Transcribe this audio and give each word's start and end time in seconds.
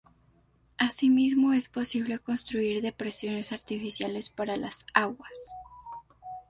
Asimismo, 0.79 1.53
es 1.53 1.69
posible 1.69 2.17
construir 2.17 2.81
depresiones 2.81 3.51
artificiales 3.51 4.31
para 4.31 4.55
las 4.57 4.87
aguas. 4.95 5.51